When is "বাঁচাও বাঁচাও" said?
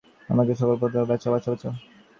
1.09-1.51, 1.33-1.73